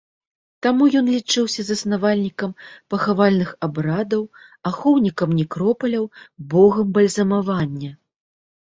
[0.65, 2.55] Таму ён лічыўся заснавальнікам
[2.93, 4.21] пахавальных абрадаў,
[4.71, 6.11] ахоўнікам некропаляў,
[6.57, 7.91] богам бальзамавання.